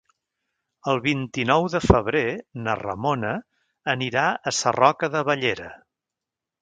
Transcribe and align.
El 0.93 1.01
vint-i-nou 1.01 1.65
de 1.73 1.81
febrer 1.83 2.23
na 2.67 2.75
Ramona 2.81 3.35
anirà 3.97 4.27
a 4.33 4.55
Sarroca 4.61 5.11
de 5.17 5.23
Bellera. 5.29 5.69